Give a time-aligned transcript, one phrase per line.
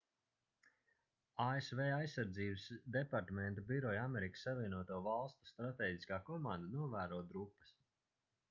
[1.43, 2.63] asv aizsardzības
[2.95, 7.77] departamenta biroja amerikas savienoto valstu stratēģiskā komanda novēro drupas